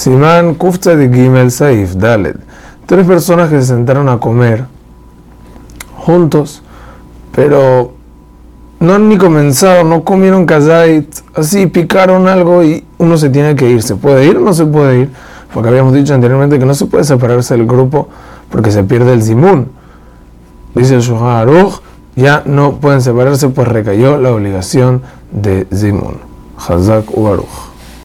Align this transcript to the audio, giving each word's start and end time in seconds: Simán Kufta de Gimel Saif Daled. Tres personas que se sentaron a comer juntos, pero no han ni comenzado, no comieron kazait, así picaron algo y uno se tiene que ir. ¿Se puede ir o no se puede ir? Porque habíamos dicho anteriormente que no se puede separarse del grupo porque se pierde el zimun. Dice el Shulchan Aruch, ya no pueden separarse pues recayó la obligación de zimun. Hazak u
Simán 0.00 0.54
Kufta 0.54 0.96
de 0.96 1.12
Gimel 1.12 1.50
Saif 1.50 1.94
Daled. 1.94 2.36
Tres 2.86 3.06
personas 3.06 3.50
que 3.50 3.60
se 3.60 3.66
sentaron 3.66 4.08
a 4.08 4.18
comer 4.18 4.64
juntos, 5.94 6.62
pero 7.36 7.92
no 8.78 8.94
han 8.94 9.10
ni 9.10 9.18
comenzado, 9.18 9.84
no 9.84 10.02
comieron 10.02 10.46
kazait, 10.46 11.06
así 11.34 11.66
picaron 11.66 12.28
algo 12.28 12.64
y 12.64 12.82
uno 12.96 13.18
se 13.18 13.28
tiene 13.28 13.54
que 13.54 13.68
ir. 13.68 13.82
¿Se 13.82 13.94
puede 13.94 14.24
ir 14.24 14.38
o 14.38 14.40
no 14.40 14.54
se 14.54 14.64
puede 14.64 15.00
ir? 15.00 15.10
Porque 15.52 15.68
habíamos 15.68 15.92
dicho 15.92 16.14
anteriormente 16.14 16.58
que 16.58 16.64
no 16.64 16.72
se 16.72 16.86
puede 16.86 17.04
separarse 17.04 17.54
del 17.54 17.66
grupo 17.66 18.08
porque 18.50 18.70
se 18.70 18.82
pierde 18.84 19.12
el 19.12 19.22
zimun. 19.22 19.68
Dice 20.74 20.94
el 20.94 21.02
Shulchan 21.02 21.28
Aruch, 21.28 21.82
ya 22.16 22.42
no 22.46 22.76
pueden 22.76 23.02
separarse 23.02 23.50
pues 23.50 23.68
recayó 23.68 24.16
la 24.16 24.32
obligación 24.32 25.02
de 25.30 25.66
zimun. 25.70 26.16
Hazak 26.56 27.14
u 27.14 27.26